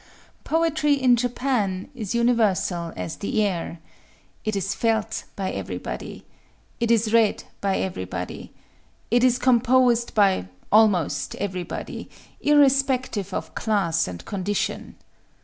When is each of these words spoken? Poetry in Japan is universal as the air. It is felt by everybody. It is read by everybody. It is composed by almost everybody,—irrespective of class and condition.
Poetry 0.43 0.95
in 0.95 1.15
Japan 1.15 1.91
is 1.93 2.15
universal 2.15 2.91
as 2.95 3.17
the 3.17 3.43
air. 3.43 3.77
It 4.43 4.55
is 4.55 4.73
felt 4.73 5.25
by 5.35 5.51
everybody. 5.51 6.25
It 6.79 6.89
is 6.89 7.13
read 7.13 7.43
by 7.61 7.77
everybody. 7.77 8.51
It 9.11 9.23
is 9.23 9.37
composed 9.37 10.15
by 10.15 10.47
almost 10.71 11.35
everybody,—irrespective 11.35 13.31
of 13.31 13.53
class 13.53 14.07
and 14.07 14.25
condition. 14.25 14.95